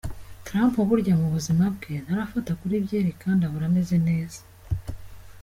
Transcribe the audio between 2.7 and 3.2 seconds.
byeri,